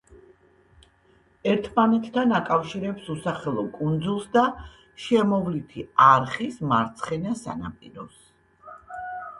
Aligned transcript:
ერთმანეთთან 1.51 2.33
აკავშირებს 2.37 3.11
უსახელო 3.17 3.67
კუნძულს 3.77 4.27
და 4.39 4.47
შემოვლითი 5.05 5.87
არხის 6.09 6.59
მარცხენა 6.75 7.37
სანაპიროს. 7.47 8.19